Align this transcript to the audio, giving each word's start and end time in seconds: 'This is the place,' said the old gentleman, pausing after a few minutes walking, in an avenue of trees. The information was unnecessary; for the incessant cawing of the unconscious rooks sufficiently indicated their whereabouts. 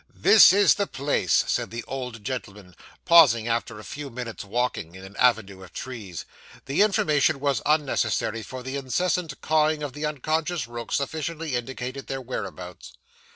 'This 0.15 0.51
is 0.51 0.73
the 0.73 0.87
place,' 0.87 1.43
said 1.45 1.69
the 1.69 1.83
old 1.83 2.23
gentleman, 2.23 2.75
pausing 3.05 3.47
after 3.47 3.77
a 3.77 3.83
few 3.83 4.09
minutes 4.09 4.43
walking, 4.43 4.95
in 4.95 5.03
an 5.05 5.15
avenue 5.17 5.61
of 5.61 5.71
trees. 5.73 6.25
The 6.65 6.81
information 6.81 7.39
was 7.39 7.61
unnecessary; 7.67 8.41
for 8.41 8.63
the 8.63 8.77
incessant 8.77 9.39
cawing 9.41 9.83
of 9.83 9.93
the 9.93 10.07
unconscious 10.07 10.67
rooks 10.67 10.95
sufficiently 10.95 11.53
indicated 11.55 12.07
their 12.07 12.19
whereabouts. 12.19 12.93